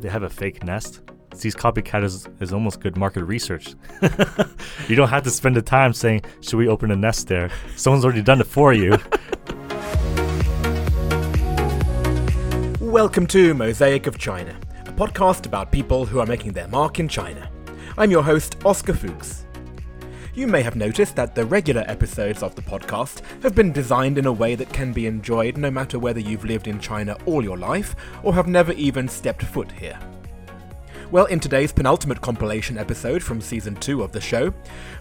[0.00, 1.00] they have a fake nest.
[1.40, 3.74] These copycat is, is almost good market research.
[4.88, 7.50] you don't have to spend the time saying, should we open a nest there?
[7.76, 8.98] Someone's already done it for you.
[12.80, 17.06] Welcome to Mosaic of China, a podcast about people who are making their mark in
[17.06, 17.50] China.
[17.96, 19.44] I'm your host, Oscar Fuchs.
[20.40, 24.24] You may have noticed that the regular episodes of the podcast have been designed in
[24.24, 27.58] a way that can be enjoyed no matter whether you've lived in China all your
[27.58, 30.00] life or have never even stepped foot here.
[31.10, 34.54] Well, in today's penultimate compilation episode from season 2 of the show,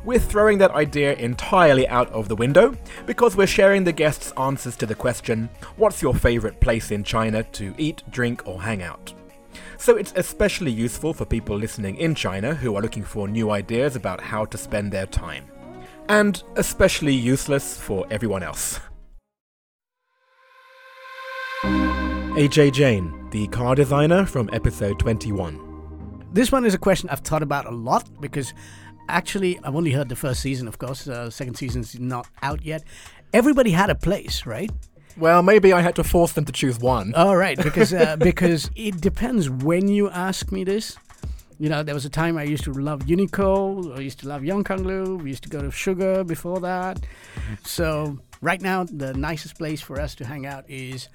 [0.03, 2.75] we're throwing that idea entirely out of the window
[3.05, 7.43] because we're sharing the guests' answers to the question What's your favourite place in China
[7.43, 9.13] to eat, drink, or hang out?
[9.79, 13.95] So it's especially useful for people listening in China who are looking for new ideas
[13.95, 15.45] about how to spend their time.
[16.09, 18.81] And especially useless for everyone else.
[21.63, 26.25] AJ Jane, the car designer from episode 21.
[26.33, 28.53] This one is a question I've thought about a lot because
[29.07, 31.07] actually I've only heard the first season, of course.
[31.07, 32.83] Uh, second season's not out yet.
[33.31, 34.71] Everybody had a place, right?
[35.17, 37.13] Well, maybe I had to force them to choose one.
[37.15, 40.97] All right, because uh, because it depends when you ask me this.
[41.61, 43.97] You know, there was a time I used to love Uniqlo.
[43.97, 45.21] I used to love Yongkanglu.
[45.21, 47.01] We used to go to Sugar before that.
[47.65, 51.09] So right now, the nicest place for us to hang out is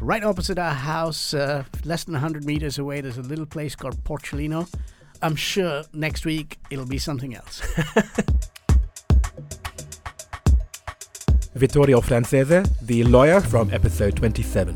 [0.00, 3.00] right opposite our house, uh, less than 100 meters away.
[3.00, 4.72] There's a little place called Porcellino.
[5.20, 7.62] I'm sure next week it'll be something else.
[11.62, 14.74] Vittorio Francese, the lawyer from episode 27.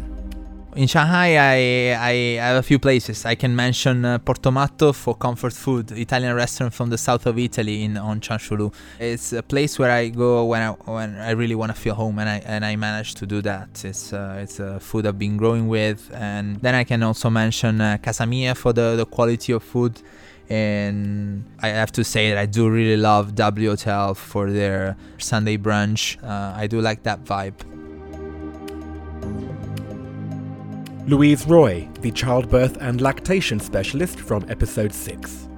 [0.76, 3.24] In Shanghai, I, I have a few places.
[3.24, 7.82] I can mention uh, Portomatto for comfort food, Italian restaurant from the south of Italy
[7.82, 8.72] in on Changshulu.
[9.00, 12.20] It's a place where I go when I when I really want to feel home,
[12.20, 13.84] and I and I managed to do that.
[13.84, 17.80] It's uh, it's a food I've been growing with, and then I can also mention
[17.80, 20.00] uh, Casa Mia for the the quality of food.
[20.48, 25.58] And I have to say that I do really love W Hotel for their Sunday
[25.58, 26.22] brunch.
[26.22, 27.54] Uh, I do like that vibe.
[31.08, 35.48] Louise Roy, the childbirth and lactation specialist from episode 6.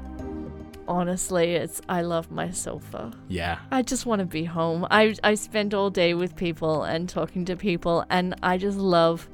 [0.86, 3.12] Honestly, it's I love my sofa.
[3.28, 3.58] Yeah.
[3.70, 4.86] I just want to be home.
[4.90, 9.28] I I spend all day with people and talking to people and I just love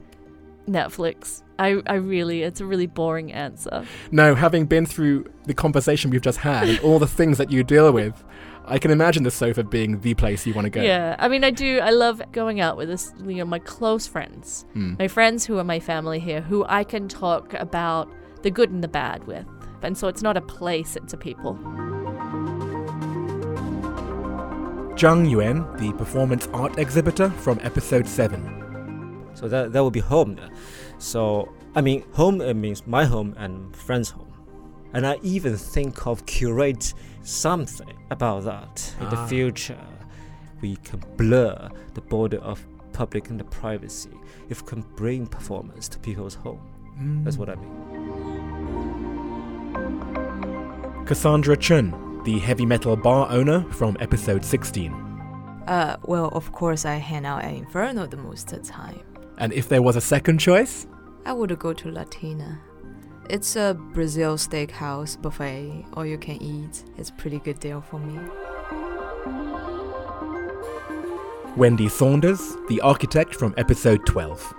[0.68, 1.42] Netflix.
[1.58, 3.84] I, I really it's a really boring answer.
[4.10, 7.62] No, having been through the conversation we've just had and all the things that you
[7.62, 8.24] deal with,
[8.66, 10.82] I can imagine the sofa being the place you want to go.
[10.82, 11.78] Yeah, I mean, I do.
[11.80, 14.94] I love going out with this, you know, my close friends, Hmm.
[14.98, 18.10] my friends who are my family here, who I can talk about
[18.42, 19.46] the good and the bad with.
[19.82, 21.58] And so it's not a place; it's a people.
[24.96, 28.63] Zhang Yuan, the performance art exhibitor from episode 7.
[29.34, 30.38] So that that would be home.
[30.98, 34.32] So I mean, home it means my home and friends' home,
[34.92, 39.26] and I even think of curate something about that in the Ah.
[39.26, 39.78] future.
[40.60, 44.10] We can blur the border of public and the privacy
[44.48, 46.60] if we can bring performance to people's home.
[47.24, 47.74] That's what I mean.
[51.06, 54.92] Cassandra Chun, the heavy metal bar owner from episode 16.
[55.66, 59.00] Uh, well, of course, I hang out at Inferno the most of the time.
[59.38, 60.86] And if there was a second choice?
[61.26, 62.60] I would go to Latina.
[63.30, 66.84] It's a Brazil steakhouse buffet, all you can eat.
[66.98, 68.18] It's a pretty good deal for me.
[71.56, 74.54] Wendy Saunders, the architect from episode 12.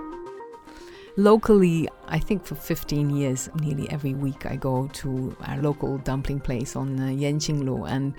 [1.17, 6.39] Locally, I think for 15 years, nearly every week I go to our local dumpling
[6.39, 8.15] place on uh, Yanqinglu and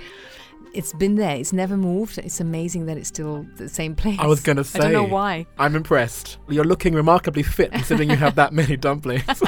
[0.73, 1.37] it's been there.
[1.37, 2.19] It's never moved.
[2.19, 4.19] It's amazing that it's still the same place.
[4.21, 4.79] I was going to say.
[4.79, 5.47] I don't know why.
[5.59, 6.39] I'm impressed.
[6.49, 9.25] You're looking remarkably fit considering you have that many dumplings.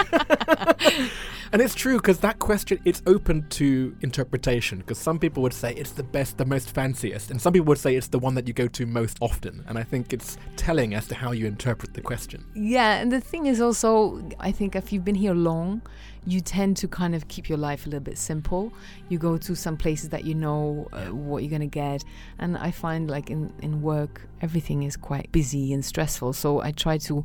[1.52, 5.74] and it's true because that question it's open to interpretation because some people would say
[5.74, 8.46] it's the best, the most fanciest, and some people would say it's the one that
[8.46, 9.64] you go to most often.
[9.66, 12.44] And I think it's telling as to how you interpret the question.
[12.54, 15.82] Yeah, and the thing is also, I think if you've been here long,
[16.26, 18.72] you tend to kind of keep your life a little bit simple.
[19.08, 22.04] You go to some places that you know uh, what you're going to get.
[22.38, 26.34] And I find like in, in work, everything is quite busy and stressful.
[26.34, 27.24] So I try to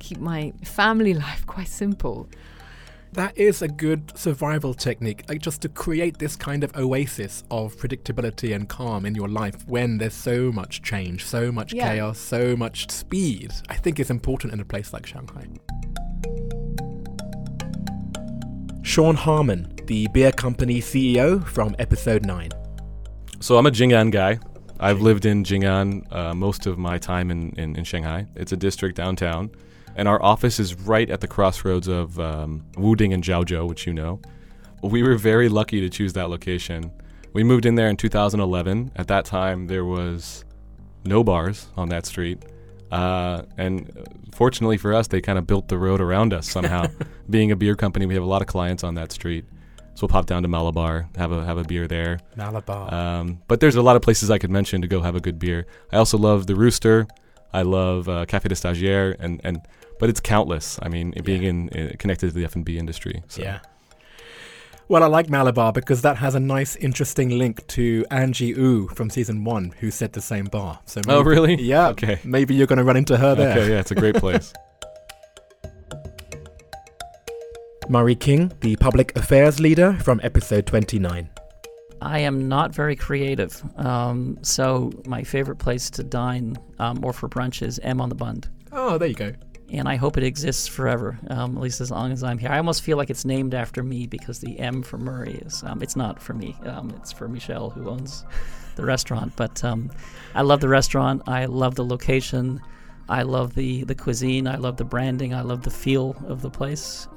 [0.00, 2.28] keep my family life quite simple.
[3.14, 7.76] That is a good survival technique, like just to create this kind of oasis of
[7.76, 11.92] predictability and calm in your life when there's so much change, so much Yeah.
[11.92, 13.52] chaos, so much speed.
[13.68, 15.44] I think it's important in a place like Shanghai.
[18.82, 22.48] Sean Harmon, the beer company CEO from episode 9.
[23.40, 24.38] So I'm a Jing'an guy.
[24.80, 28.26] I've lived in Jing'an uh, most of my time in, in, in Shanghai.
[28.36, 29.50] It's a district downtown.
[29.96, 33.92] And our office is right at the crossroads of um, Wuding and Jiaozhou, which you
[33.92, 34.20] know.
[34.82, 36.90] We were very lucky to choose that location.
[37.32, 38.92] We moved in there in 2011.
[38.96, 40.44] At that time, there was
[41.04, 42.44] no bars on that street.
[42.90, 44.02] Uh, and uh,
[44.32, 46.86] fortunately for us, they kind of built the road around us somehow.
[47.30, 49.46] Being a beer company, we have a lot of clients on that street.
[49.94, 52.18] So we'll pop down to Malabar, have a have a beer there.
[52.34, 52.92] Malabar.
[52.92, 55.38] Um, but there's a lot of places I could mention to go have a good
[55.38, 55.66] beer.
[55.90, 57.06] I also love the Rooster.
[57.52, 59.60] I love uh, Café de Stagiaire, and, and
[59.98, 60.78] but it's countless.
[60.82, 63.22] I mean, it being in uh, connected to the F and B industry.
[63.28, 63.42] So.
[63.42, 63.60] Yeah.
[64.88, 69.08] Well, I like Malabar because that has a nice, interesting link to Angie Wu from
[69.10, 70.80] season one, who said the same bar.
[70.86, 71.54] So Oh, maybe- really?
[71.62, 71.88] Yeah.
[71.90, 72.18] Okay.
[72.24, 73.52] Maybe you're going to run into her there.
[73.58, 74.52] Okay, yeah, it's a great place.
[77.88, 81.28] Murray King, the public affairs leader from episode 29.
[82.02, 83.62] I am not very creative.
[83.76, 88.14] Um, so my favorite place to dine um, or for brunch is M on the
[88.14, 88.48] Bund.
[88.72, 89.32] Oh, there you go.
[89.70, 92.50] And I hope it exists forever, um, at least as long as I'm here.
[92.50, 95.80] I almost feel like it's named after me because the M for Murray is, um,
[95.80, 96.56] it's not for me.
[96.64, 98.24] Um, it's for Michelle, who owns
[98.76, 99.32] the restaurant.
[99.36, 99.90] But um,
[100.34, 101.22] I love the restaurant.
[101.26, 102.60] I love the location.
[103.08, 104.46] I love the, the cuisine.
[104.46, 105.32] I love the branding.
[105.32, 107.08] I love the feel of the place.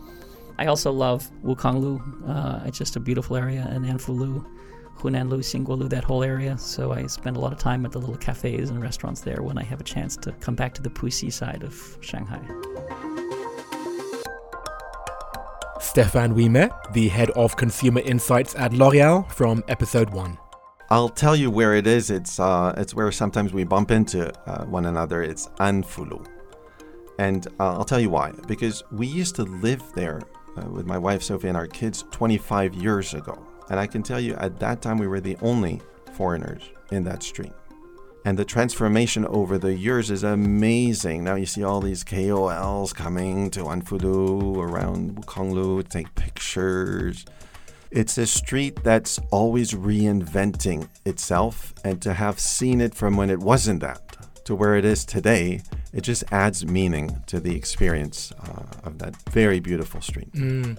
[0.57, 2.29] I also love Wukanglu.
[2.29, 4.45] Uh, it's just a beautiful area, and Anfulu.
[4.97, 6.57] Hunanlu, Xingguolu, that whole area.
[6.57, 9.57] So I spend a lot of time at the little cafes and restaurants there when
[9.57, 12.41] I have a chance to come back to the Puxi side of Shanghai.
[15.79, 20.37] Stefan Wiemer, the head of consumer insights at L'Oreal from episode 1.
[20.89, 22.09] I'll tell you where it is.
[22.09, 25.23] It's uh, it's where sometimes we bump into uh, one another.
[25.23, 26.25] It's Anfulu,
[27.17, 28.33] and uh, I'll tell you why.
[28.47, 30.21] Because we used to live there
[30.57, 34.19] uh, with my wife Sophie and our kids 25 years ago, and I can tell
[34.19, 35.81] you at that time we were the only
[36.13, 37.53] foreigners in that street.
[38.25, 41.23] And the transformation over the years is amazing.
[41.23, 47.25] Now you see all these KOLs coming to Anfulu around Wukanglu to take pictures.
[47.91, 53.39] It's a street that's always reinventing itself, and to have seen it from when it
[53.39, 54.01] wasn't that
[54.45, 55.61] to where it is today,
[55.91, 60.31] it just adds meaning to the experience uh, of that very beautiful street.
[60.33, 60.77] Mm.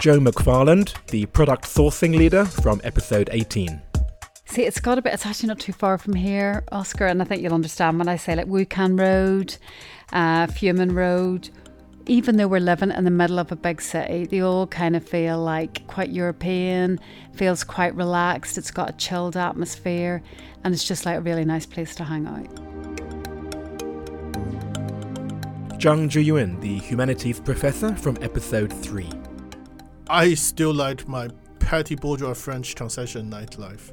[0.00, 3.82] Joe McFarland, the product sourcing leader from episode 18.
[4.46, 7.26] See, it's got a bit, it's actually not too far from here, Oscar, and I
[7.26, 9.58] think you'll understand when I say like Wukang Road,
[10.14, 11.50] uh, Fumin Road.
[12.06, 15.06] Even though we're living in the middle of a big city, they all kind of
[15.06, 16.98] feel like quite European,
[17.34, 20.22] feels quite relaxed, it's got a chilled atmosphere,
[20.64, 22.48] and it's just like a really nice place to hang out.
[25.78, 29.29] Zhang Zhuyuan, the humanities professor from episode 3.
[30.10, 31.28] I still like my
[31.60, 33.92] petty bourgeois French concession nightlife.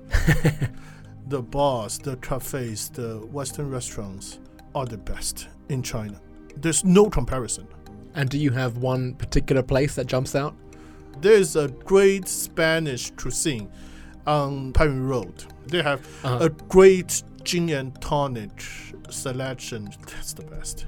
[1.28, 4.40] the bars, the cafes, the Western restaurants
[4.74, 6.20] are the best in China.
[6.56, 7.68] There's no comparison.
[8.16, 10.56] And do you have one particular place that jumps out?
[11.22, 13.70] There's a great Spanish cuisine
[14.26, 15.46] on Pine Road.
[15.68, 16.46] They have Uh-huh.
[16.46, 18.64] a great gin and tonic
[19.12, 19.90] selection.
[20.08, 20.86] That's the best.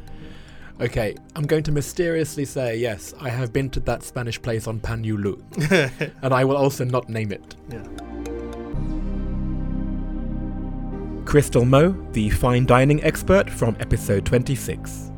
[0.82, 4.80] Okay, I'm going to mysteriously say yes, I have been to that Spanish place on
[4.80, 5.44] Pan Yu Lu.
[6.22, 7.56] and I will also not name it.
[7.70, 7.84] Yeah.
[11.26, 15.12] Crystal Mo, the fine dining expert from episode 26.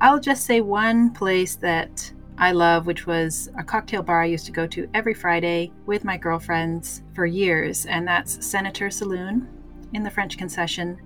[0.00, 4.46] I'll just say one place that I love, which was a cocktail bar I used
[4.46, 9.48] to go to every Friday with my girlfriends for years, and that's Senator Saloon
[9.92, 10.96] in the French concession,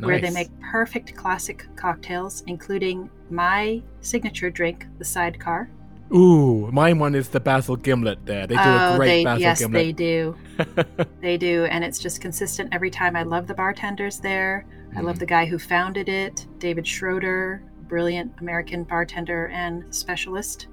[0.00, 5.70] where they make perfect classic cocktails, including my signature drink, the sidecar.
[6.12, 8.46] Ooh, my one is the basil gimlet there.
[8.46, 9.82] They do oh, a great they, basil yes, gimlet.
[9.82, 10.36] they do.
[11.20, 13.14] they do, and it's just consistent every time.
[13.14, 14.66] I love the bartenders there.
[14.96, 15.20] I love mm.
[15.20, 20.66] the guy who founded it, David Schroeder, brilliant American bartender and specialist.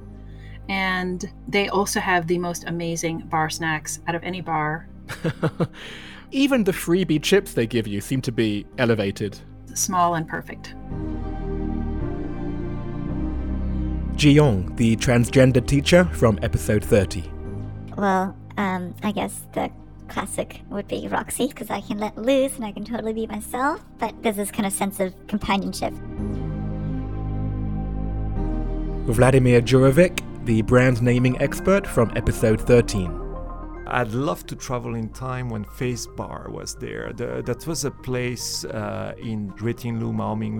[0.70, 4.88] And they also have the most amazing bar snacks out of any bar.
[6.32, 9.40] Even the freebie chips they give you seem to be elevated.
[9.74, 10.76] Small and perfect.
[14.16, 17.32] Jiyoung, the transgender teacher from episode 30.
[17.96, 19.70] Well, um, I guess the
[20.08, 23.84] classic would be Roxy, because I can let loose and I can totally be myself,
[24.00, 25.94] but there's this kind of sense of companionship.
[29.06, 33.27] Vladimir Jurovic, the brand naming expert from episode 13.
[33.90, 37.14] I'd love to travel in time when Face Bar was there.
[37.14, 40.12] The, that was a place uh, in Lu,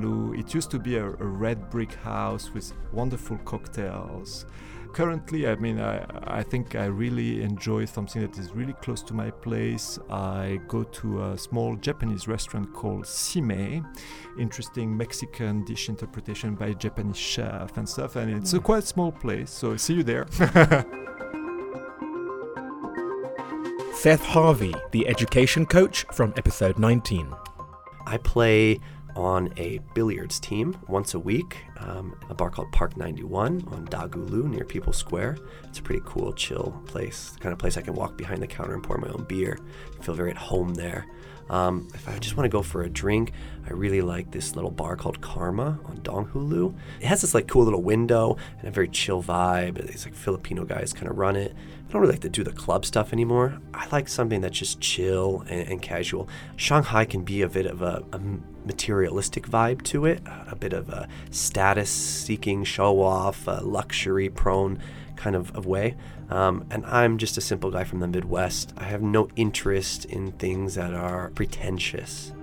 [0.02, 0.34] Lu.
[0.34, 4.46] It used to be a, a red brick house with wonderful cocktails
[4.98, 6.04] currently, I mean, I,
[6.40, 10.00] I think I really enjoy something that is really close to my place.
[10.10, 13.86] I go to a small Japanese restaurant called Sime,
[14.40, 18.16] interesting Mexican dish interpretation by a Japanese chef and stuff.
[18.16, 20.26] And it's a quite small place, so see you there.
[23.98, 27.34] Seth Harvey, the education coach from episode 19.
[28.06, 28.80] I play
[29.16, 34.44] on a billiards team once a week, um, a bar called Park 91 on Dagulu
[34.44, 35.40] near People Square.
[35.64, 38.48] It's a pretty cool, chill place, the kind of place I can walk behind the
[38.48, 39.58] counter and pour my own beer.
[40.00, 41.08] I feel very at home there.
[41.50, 43.32] Um, if I just want to go for a drink,
[43.66, 46.76] I really like this little bar called Karma on Donghulu.
[47.00, 49.86] It has this like cool little window and a very chill vibe.
[49.88, 51.56] These like Filipino guys kind of run it.
[51.88, 53.60] I don't really like to do the club stuff anymore.
[53.74, 56.28] I like something that's just chill and, and casual.
[56.58, 58.20] Shanghai can be a bit of a, a
[58.66, 64.80] materialistic vibe to it, a bit of a status seeking, show off, luxury prone
[65.16, 65.96] kind of, of way.
[66.30, 68.74] Um, and I'm just a simple guy from the Midwest.
[68.78, 72.34] I have no interest in things that are pretentious.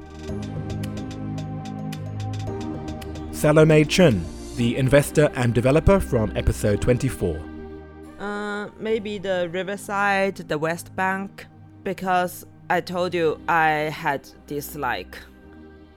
[3.30, 4.24] Salome Chen,
[4.56, 7.53] the investor and developer from episode 24.
[8.78, 11.47] Maybe the Riverside, the West Bank,
[11.83, 15.18] because I told you I had this like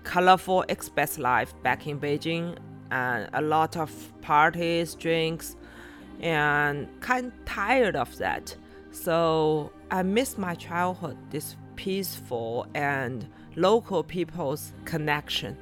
[0.03, 2.57] colorful expat life back in Beijing
[2.91, 5.55] and a lot of parties, drinks,
[6.19, 8.55] and kind of tired of that.
[8.91, 15.57] So I miss my childhood, this peaceful and local people's connection.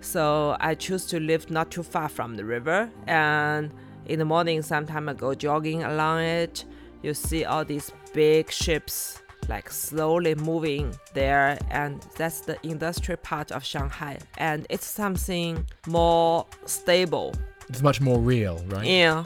[0.00, 2.90] So I choose to live not too far from the river.
[3.06, 3.70] And
[4.06, 6.64] in the morning, sometime I go jogging along it.
[7.02, 13.52] You see all these big ships like slowly moving there and that's the industrial part
[13.52, 17.34] of Shanghai and it's something more stable.
[17.68, 18.86] It's much more real, right?
[18.86, 19.24] Yeah.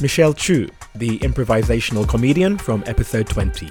[0.00, 3.70] Michelle Chu, the improvisational comedian from episode 20.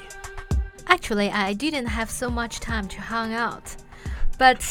[0.87, 3.75] Actually, I didn't have so much time to hang out,
[4.37, 4.61] but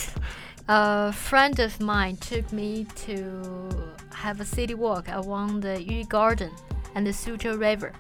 [0.69, 6.51] a friend of mine took me to have a city walk along the Yu Garden
[6.95, 7.93] and the Suzhou River.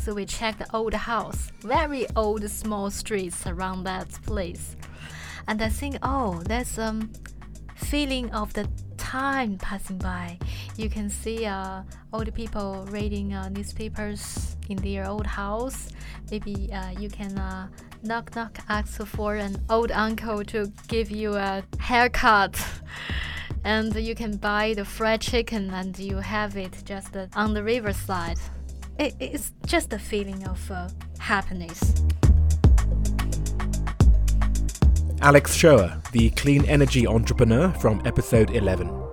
[0.00, 4.76] So we checked the old house, very old small streets around that place.
[5.48, 7.10] And I think, oh, there's a um,
[7.74, 10.38] feeling of the time passing by.
[10.76, 15.88] You can see uh, old people reading uh, newspapers in their old house.
[16.30, 17.68] Maybe uh, you can uh,
[18.04, 22.54] knock knock ask for an old uncle to give you a haircut.
[23.64, 28.38] and you can buy the fried chicken and you have it just on the riverside.
[28.98, 31.94] It, it's just a feeling of uh, happiness.
[35.20, 39.03] Alex Shoer, the clean energy entrepreneur from episode 11.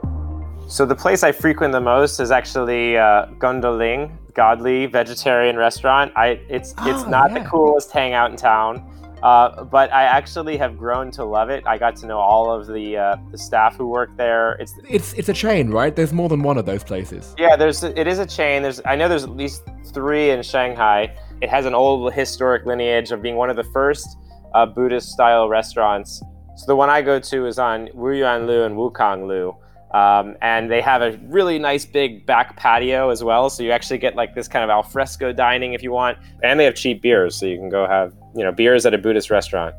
[0.71, 6.13] So, the place I frequent the most is actually uh, Gongdelin, godly vegetarian restaurant.
[6.15, 7.39] I, it's, oh, it's not yeah.
[7.39, 8.89] the coolest hangout in town.
[9.21, 11.67] Uh, but I actually have grown to love it.
[11.67, 14.53] I got to know all of the uh, the staff who work there.
[14.53, 15.93] It's it's it's a chain, right?
[15.93, 17.35] There's more than one of those places.
[17.37, 18.63] Yeah, there's it is a chain.
[18.63, 19.63] There's I know there's at least
[19.93, 21.13] three in Shanghai.
[21.41, 24.07] It has an old historic lineage of being one of the first
[24.55, 26.23] uh, Buddhist style restaurants.
[26.55, 29.53] So the one I go to is on Wuyuan Lu and Wukang Lu.
[29.93, 33.49] Um, and they have a really nice big back patio as well.
[33.49, 36.17] So you actually get like this kind of alfresco dining if you want.
[36.43, 37.35] And they have cheap beers.
[37.35, 39.75] So you can go have, you know, beers at a Buddhist restaurant.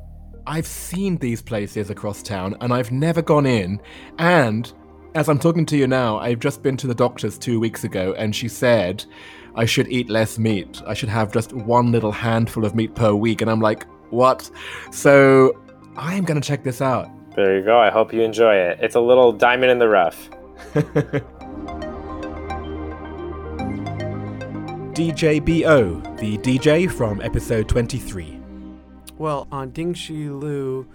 [0.46, 3.80] I've seen these places across town and I've never gone in.
[4.18, 4.70] And
[5.14, 8.14] as I'm talking to you now, I've just been to the doctor's two weeks ago
[8.18, 9.04] and she said
[9.54, 10.82] I should eat less meat.
[10.86, 13.40] I should have just one little handful of meat per week.
[13.40, 14.50] And I'm like, what?
[14.90, 15.52] So
[15.96, 17.08] I am going to check this out.
[17.34, 17.78] There you go.
[17.78, 18.78] I hope you enjoy it.
[18.82, 20.28] It's a little diamond in the rough.
[24.92, 28.38] DJ BO, the DJ from episode 23.
[29.16, 30.86] Well, on Dingxi Lu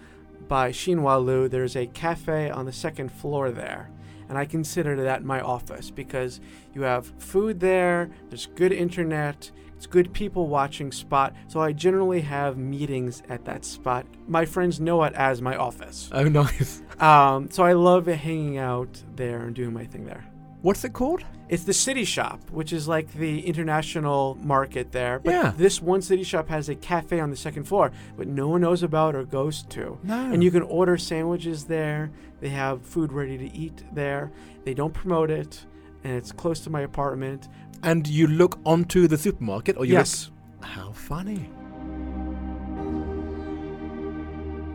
[0.47, 3.89] by Xinhua Lu, there's a cafe on the second floor there.
[4.29, 6.39] And I consider that my office because
[6.73, 12.21] you have food there, there's good internet, it's good people watching spot, so I generally
[12.21, 14.07] have meetings at that spot.
[14.27, 16.09] My friends know it as my office.
[16.11, 16.81] Oh, nice.
[16.99, 20.25] Um, so I love hanging out there and doing my thing there.
[20.61, 21.23] What's it called?
[21.49, 25.19] It's the City Shop, which is like the international market there.
[25.19, 25.53] But yeah.
[25.55, 28.83] this one City Shop has a cafe on the second floor, but no one knows
[28.83, 29.97] about or goes to.
[30.03, 30.31] No.
[30.31, 32.11] And you can order sandwiches there.
[32.41, 34.31] They have food ready to eat there.
[34.65, 35.65] They don't promote it.
[36.03, 37.47] and it's close to my apartment.
[37.83, 40.29] And you look onto the supermarket, or you Yes.
[40.59, 41.49] Look, how funny.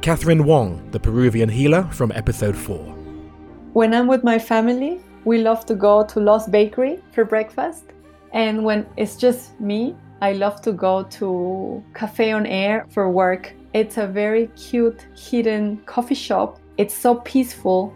[0.00, 2.84] Catherine Wong, the Peruvian healer from episode four.
[3.72, 7.84] When I'm with my family, we love to go to Lost Bakery for breakfast.
[8.32, 13.54] And when it's just me, I love to go to Cafe on Air for work.
[13.72, 16.58] It's a very cute hidden coffee shop.
[16.76, 17.94] It's so peaceful.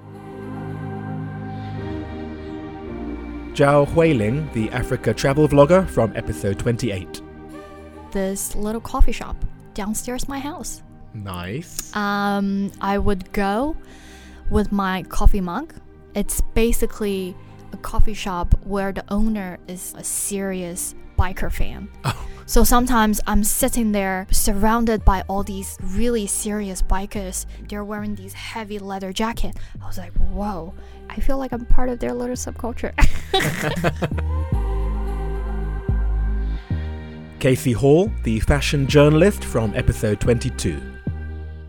[3.55, 7.23] Zhao Huiling, the Africa travel vlogger from episode 28.
[8.13, 9.37] This little coffee shop
[9.75, 10.83] downstairs my house.
[11.15, 11.95] Nice.
[11.97, 13.77] Um, I would go
[14.51, 15.73] with my coffee mug.
[16.17, 17.37] It's basically
[17.75, 21.91] a coffee shop where the owner is a serious biker fan.
[22.07, 22.29] Oh.
[22.47, 27.45] So sometimes I'm sitting there surrounded by all these really serious bikers.
[27.69, 29.59] They're wearing these heavy leather jackets.
[29.83, 30.73] I was like, whoa,
[31.11, 32.95] I feel like I'm part of their little subculture.
[37.41, 40.96] Casey Hall, the fashion journalist from episode 22.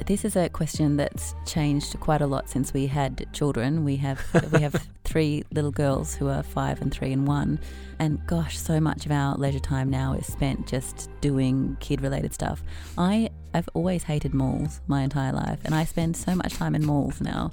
[0.06, 3.84] This is a question that's changed quite a lot since we had children.
[3.84, 4.22] We have
[4.54, 7.60] we have three little girls who are five and three and one,
[8.00, 12.64] and gosh, so much of our leisure time now is spent just doing kid-related stuff.
[12.98, 16.86] I I've always hated malls my entire life, and I spend so much time in
[16.86, 17.52] malls now.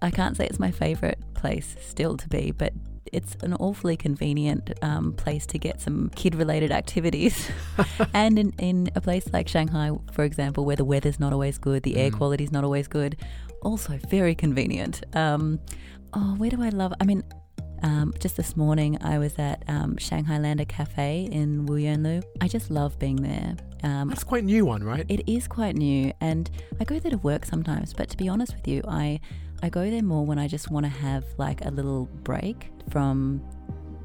[0.00, 2.72] I can't say it's my favorite place still to be, but
[3.12, 7.48] it's an awfully convenient um, place to get some kid related activities.
[8.14, 11.82] and in, in a place like Shanghai, for example, where the weather's not always good,
[11.82, 12.16] the air Mm.
[12.18, 13.16] quality's not always good,
[13.62, 15.04] also very convenient.
[15.14, 15.60] Um,
[16.14, 16.92] oh, where do I love?
[17.00, 17.22] I mean,
[17.82, 22.22] um, just this morning, I was at um, Shanghai Lander Cafe in Wuyuanlu.
[22.40, 23.56] I just love being there.
[23.82, 25.06] Um, That's quite a new one, right?
[25.08, 27.94] it is quite new, and I go there to work sometimes.
[27.94, 29.20] But to be honest with you, I
[29.62, 33.42] I go there more when I just want to have like a little break from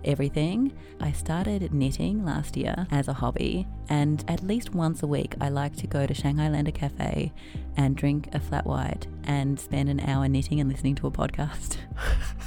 [0.06, 0.72] everything.
[1.00, 5.50] I started knitting last year as a hobby, and at least once a week, I
[5.50, 7.34] like to go to Shanghai Lander Cafe
[7.76, 11.78] and drink a flat white and spend an hour knitting and listening to a podcast.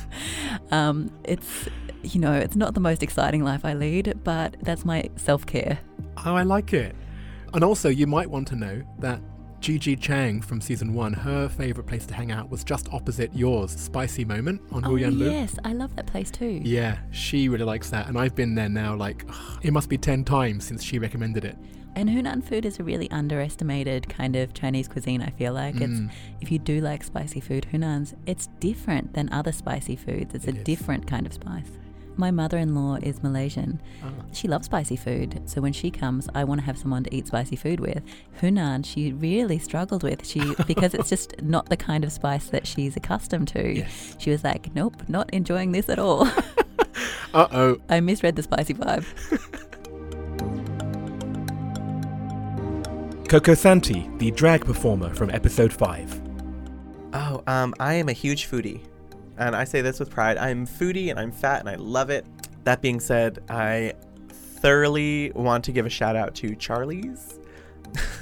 [0.70, 1.68] um, it's
[2.02, 5.78] you know, it's not the most exciting life I lead, but that's my self care.
[6.24, 6.94] Oh, I like it.
[7.54, 9.20] And also, you might want to know that
[9.60, 13.72] Gigi Chang from season one, her favourite place to hang out was just opposite yours,
[13.72, 15.30] Spicy Moment on Oh Huyan Lu.
[15.30, 16.60] yes, I love that place too.
[16.64, 18.94] Yeah, she really likes that, and I've been there now.
[18.94, 19.26] Like,
[19.62, 21.56] it must be ten times since she recommended it.
[21.96, 25.20] And Hunan food is a really underestimated kind of Chinese cuisine.
[25.20, 26.10] I feel like it's Mm.
[26.40, 30.34] if you do like spicy food, Hunan's it's different than other spicy foods.
[30.34, 31.70] It's a different kind of spice.
[32.18, 33.80] My mother-in-law is Malaysian.
[34.02, 34.10] Ah.
[34.32, 37.28] She loves spicy food, so when she comes, I want to have someone to eat
[37.28, 38.02] spicy food with.
[38.40, 40.26] Hunan, she really struggled with.
[40.26, 43.86] She because it's just not the kind of spice that she's accustomed to.
[44.18, 46.28] She was like, "Nope, not enjoying this at all."
[47.34, 47.76] Uh oh.
[47.90, 49.04] I misread the spicy vibe.
[53.28, 56.20] Coco Santi, the drag performer from episode five.
[57.12, 58.80] Oh, um, I am a huge foodie.
[59.38, 60.36] And I say this with pride.
[60.36, 62.26] I'm foodie and I'm fat and I love it.
[62.64, 63.94] That being said, I
[64.28, 67.38] thoroughly want to give a shout out to Charlie's.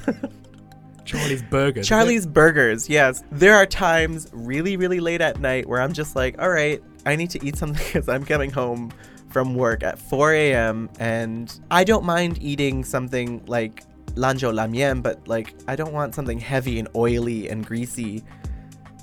[1.05, 1.89] Charlie's Burgers.
[1.89, 3.23] Charlie's Burgers, yes.
[3.31, 7.17] There are times really, really late at night where I'm just like, all right, I
[7.17, 8.93] need to eat something because I'm coming home
[9.31, 10.91] from work at 4 a.m.
[10.99, 16.39] and I don't mind eating something like lanzhou lamian, but like I don't want something
[16.39, 18.25] heavy and oily and greasy.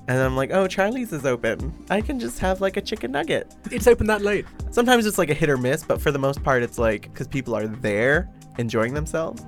[0.08, 1.74] And I'm like, oh, Charlie's is open.
[1.90, 3.56] I can just have like a chicken nugget.
[3.72, 4.46] It's open that late.
[4.72, 7.28] Sometimes it's like a hit or miss, but for the most part, it's like because
[7.28, 9.42] people are there enjoying themselves.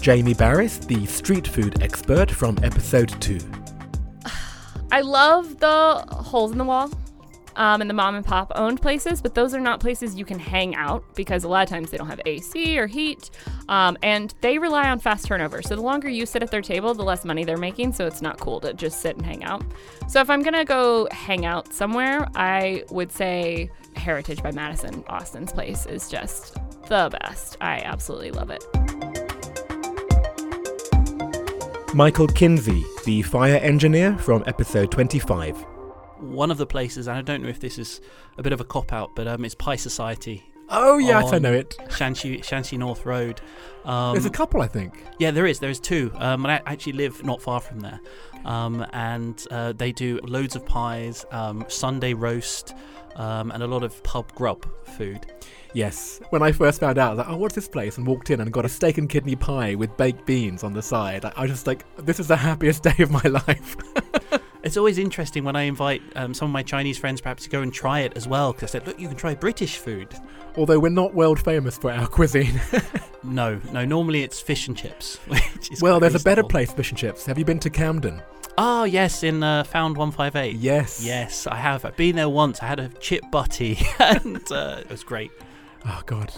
[0.00, 3.40] Jamie Barys, the street food expert from episode two.
[4.92, 6.90] I love the holes in the wall
[7.60, 10.38] um, and the mom and pop owned places, but those are not places you can
[10.38, 13.28] hang out because a lot of times they don't have AC or heat
[13.68, 15.60] um, and they rely on fast turnover.
[15.60, 17.92] So the longer you sit at their table, the less money they're making.
[17.92, 19.62] So it's not cool to just sit and hang out.
[20.08, 25.52] So if I'm to go hang out somewhere, I would say Heritage by Madison, Austin's
[25.52, 26.54] place, is just
[26.88, 27.58] the best.
[27.60, 28.64] I absolutely love it.
[31.94, 35.66] Michael Kinsey, the fire engineer from episode 25.
[36.20, 38.00] One of the places, and I don't know if this is
[38.38, 40.50] a bit of a cop out, but um, it's Pie Society.
[40.72, 41.76] Oh, yeah, I know it.
[41.88, 43.40] Shanxi, Shanxi North Road.
[43.84, 45.04] Um, There's a couple, I think.
[45.18, 45.58] Yeah, there is.
[45.58, 46.12] There's two.
[46.14, 48.00] Um, and I actually live not far from there.
[48.44, 52.74] Um, and uh, they do loads of pies, um, Sunday roast,
[53.16, 55.26] um, and a lot of pub grub food.
[55.74, 56.20] Yes.
[56.30, 57.98] When I first found out, I was like, oh, what's this place?
[57.98, 60.82] And walked in and got a steak and kidney pie with baked beans on the
[60.82, 61.24] side.
[61.24, 63.76] I I was just like, this is the happiest day of my life.
[64.62, 67.62] It's always interesting when I invite um, some of my Chinese friends perhaps to go
[67.62, 68.52] and try it as well.
[68.52, 70.08] Because I said, look, you can try British food.
[70.56, 72.60] Although we're not world famous for our cuisine.
[73.22, 73.84] No, no.
[73.84, 75.16] Normally it's fish and chips.
[75.26, 77.26] Which is well, there's a better place, fish and chips.
[77.26, 78.22] Have you been to Camden?
[78.56, 80.56] Oh yes, in uh, Found One Five Eight.
[80.56, 81.04] Yes.
[81.04, 81.84] Yes, I have.
[81.84, 82.62] I've been there once.
[82.62, 85.30] I had a chip butty, and uh, it was great.
[85.84, 86.32] Oh, God.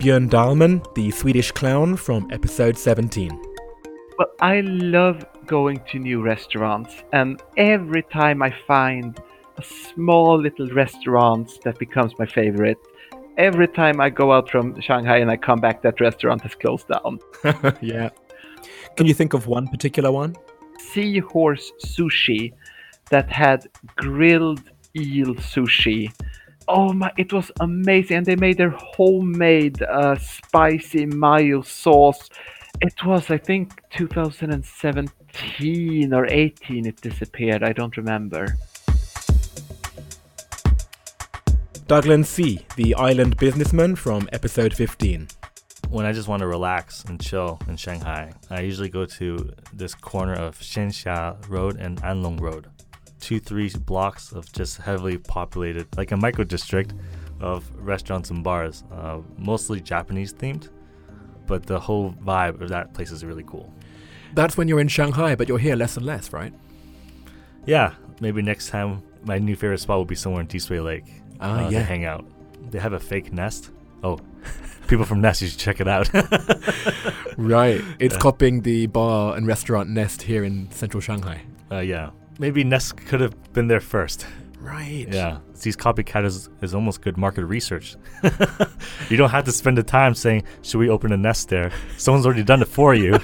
[0.00, 3.45] Björn Dahlman, the Swedish clown from episode 17.
[4.18, 9.20] Well, I love going to new restaurants, and every time I find
[9.58, 12.78] a small little restaurant that becomes my favorite,
[13.36, 16.88] every time I go out from Shanghai and I come back, that restaurant has closed
[16.88, 17.18] down.
[17.82, 18.10] yeah.
[18.96, 20.34] Can you think of one particular one?
[20.78, 22.52] Seahorse Sushi
[23.10, 24.62] that had grilled
[24.96, 26.10] eel sushi.
[26.68, 28.18] Oh my, it was amazing.
[28.18, 32.28] And they made their homemade uh, spicy mayo sauce.
[32.80, 37.62] It was, I think, 2017 or 18 it disappeared.
[37.62, 38.58] I don't remember.
[41.86, 45.28] Douglas C., the island businessman from episode 15.
[45.88, 49.94] When I just want to relax and chill in Shanghai, I usually go to this
[49.94, 52.66] corner of Xianxia Road and Anlong Road.
[53.20, 56.92] Two, three blocks of just heavily populated, like a micro district
[57.40, 60.68] of restaurants and bars, uh, mostly Japanese themed.
[61.46, 63.72] But the whole vibe of that place is really cool.
[64.34, 66.52] That's when you're in Shanghai, but you're here less and less, right?
[67.64, 71.04] Yeah, maybe next time my new favorite spot will be somewhere in Dishui Lake.
[71.40, 71.78] Ah, uh, yeah.
[71.80, 72.24] To hang out.
[72.70, 73.70] They have a fake nest.
[74.02, 74.18] Oh,
[74.88, 76.08] people from Nest, you should check it out.
[77.36, 77.82] right.
[77.98, 78.20] It's Yeah.
[78.20, 81.42] copying the bar and restaurant Nest here in central Shanghai.
[81.70, 82.10] Uh, yeah.
[82.38, 84.26] Maybe Nest could have been there first.
[84.60, 85.06] Right.
[85.10, 85.38] Yeah.
[85.62, 87.96] These copycat is, is almost good market research.
[89.10, 91.70] you don't have to spend the time saying, should we open a Nest there?
[91.96, 93.12] Someone's already done it for you.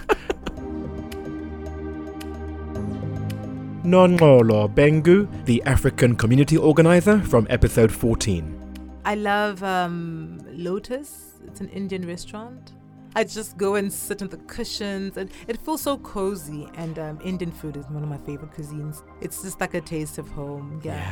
[3.83, 8.59] Nonolo Bengu, the African community organizer from episode 14.
[9.05, 11.41] I love um, Lotus.
[11.45, 12.73] It's an Indian restaurant.
[13.15, 16.67] I just go and sit on the cushions, and it feels so cozy.
[16.75, 19.03] And um, Indian food is one of my favorite cuisines.
[19.21, 20.81] It's just like a taste of home.
[20.83, 21.11] Yeah.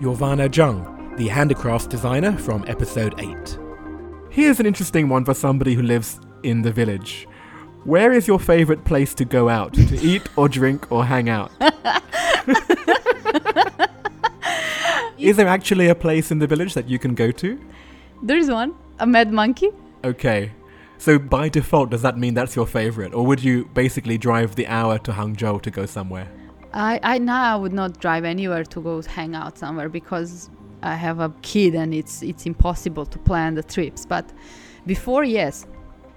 [0.00, 3.58] Yorvana Jung, the handicraft designer from episode 8.
[4.30, 7.26] Here's an interesting one for somebody who lives in the village.
[7.84, 11.50] Where is your favorite place to go out to eat or drink or hang out?
[15.18, 17.58] is there actually a place in the village that you can go to?
[18.22, 19.70] There's one, a Mad Monkey.
[20.04, 20.52] Okay.
[20.98, 23.14] So by default, does that mean that's your favorite?
[23.14, 26.28] Or would you basically drive the hour to Hangzhou to go somewhere?
[26.74, 30.50] I, I now I would not drive anywhere to go hang out somewhere because
[30.82, 34.06] I have a kid and it's it's impossible to plan the trips.
[34.06, 34.30] But
[34.86, 35.66] before, yes,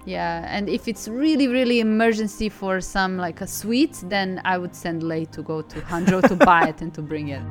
[0.05, 0.45] yeah.
[0.49, 5.01] And if it's really really emergency for some like a sweet, then I would send
[5.01, 7.41] Lei to go to Hangzhou to buy it and to bring it.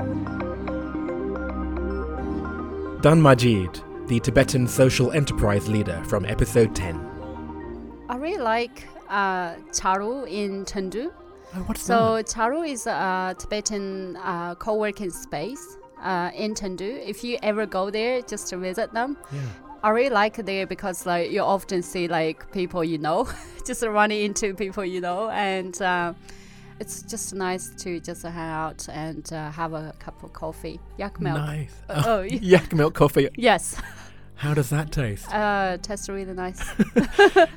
[3.02, 3.80] Dan Majid,
[4.12, 8.04] the Tibetan social enterprise leader from episode 10.
[8.10, 11.10] I really like uh, Charu in Chengdu.
[11.54, 17.08] Oh, what's so Charu is a Tibetan uh, co-working space uh, in Chengdu.
[17.08, 19.16] If you ever go there, just to visit them.
[19.32, 19.40] Yeah.
[19.82, 23.26] I really like it there because like you often see like people you know,
[23.66, 26.12] just running into people you know, and uh,
[26.80, 31.18] it's just nice to just hang out and uh, have a cup of coffee, yak
[31.18, 31.38] milk.
[31.38, 31.74] Nice.
[31.88, 32.20] Uh, oh,
[32.52, 33.30] Yak milk coffee.
[33.36, 33.80] Yes.
[34.42, 35.32] How does that taste?
[35.32, 36.60] Uh, tastes really nice.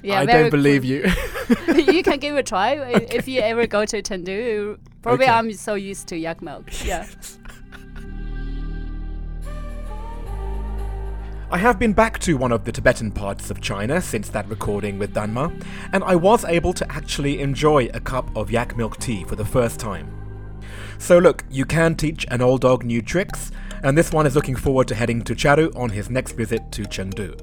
[0.04, 0.92] I don't believe cool.
[0.92, 1.84] you.
[1.94, 4.78] you can give it a try i- if you ever go to Chengdu.
[5.02, 5.34] Probably Okay.
[5.34, 6.70] I'm so used to yak milk.
[6.86, 7.08] Yeah.
[11.50, 15.00] I have been back to one of the Tibetan parts of China since that recording
[15.00, 15.60] with Danma,
[15.92, 19.46] and I was able to actually enjoy a cup of yak milk tea for the
[19.46, 20.08] first time.
[21.00, 23.52] So look, you can teach an old dog new tricks,
[23.84, 26.84] and this one is looking forward to heading to Charu on his next visit to
[26.84, 27.40] Chengdu.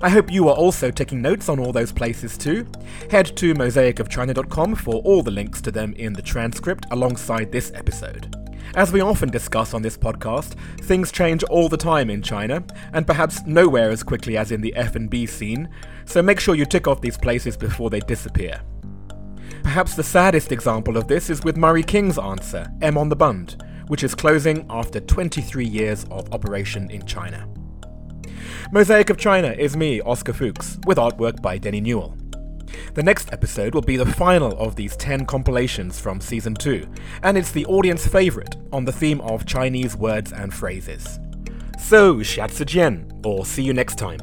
[0.00, 2.66] I hope you are also taking notes on all those places too.
[3.10, 8.34] Head to mosaicofchina.com for all the links to them in the transcript alongside this episode.
[8.74, 12.62] As we often discuss on this podcast, things change all the time in China,
[12.92, 15.68] and perhaps nowhere as quickly as in the F&B scene,
[16.04, 18.60] so make sure you tick off these places before they disappear.
[19.62, 23.62] Perhaps the saddest example of this is with Murray King's answer, M on the Bund,
[23.87, 27.47] which is closing after 23 years of operation in China.
[28.71, 32.17] Mosaic of China is me, Oscar Fuchs, with artwork by Denny Newell.
[32.93, 36.87] The next episode will be the final of these 10 compilations from Season 2,
[37.23, 41.19] and it's the audience favourite on the theme of Chinese words and phrases.
[41.79, 44.19] So, 下次见, or see you next time.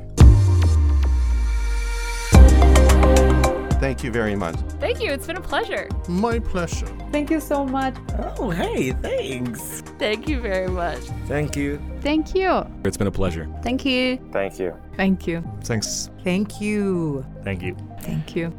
[3.86, 4.56] Thank you very much.
[4.80, 5.12] Thank you.
[5.12, 5.88] It's been a pleasure.
[6.08, 6.88] My pleasure.
[7.12, 7.93] Thank you so much.
[8.39, 9.82] Oh, hey, thanks.
[10.00, 11.02] Thank you very much.
[11.28, 11.80] Thank you.
[12.02, 12.65] Thank you.
[12.84, 13.48] It's been a pleasure.
[13.62, 14.17] Thank you.
[14.32, 14.74] Thank you.
[14.98, 15.43] Thank you.
[15.62, 16.10] Thanks.
[16.24, 17.24] Thank you.
[17.43, 17.78] Thank you.
[18.02, 18.52] Thank you.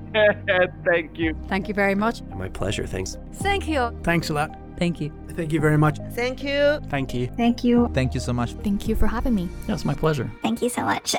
[0.85, 1.37] Thank you.
[1.49, 2.23] Thank you very much.
[2.23, 2.87] My pleasure.
[2.87, 3.19] Thanks.
[3.33, 3.91] Thank you.
[4.05, 4.57] Thanks a lot.
[4.79, 5.11] Thank you.
[5.31, 5.99] Thank you very much.
[6.13, 6.79] Thank you.
[6.89, 7.27] Thank you.
[7.37, 7.91] Thank you.
[7.93, 8.53] Thank you so much.
[8.63, 9.49] Thank you for having me.
[9.67, 10.31] Yes, my pleasure.
[10.43, 11.17] Thank you so much.